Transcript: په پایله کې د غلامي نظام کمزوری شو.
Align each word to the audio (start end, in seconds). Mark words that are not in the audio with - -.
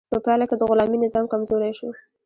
په 0.13 0.17
پایله 0.25 0.45
کې 0.49 0.55
د 0.57 0.61
غلامي 0.69 0.97
نظام 1.05 1.25
کمزوری 1.33 1.73
شو. 1.79 1.89